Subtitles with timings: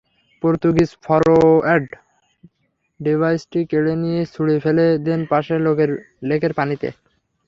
[0.43, 1.87] Portuguese forward
[2.99, 5.59] ডিভাইসটি কেড়ে নিয়ে ছুড়ে ফেলে দেন পাশের
[6.29, 6.87] লেকের পানিতে।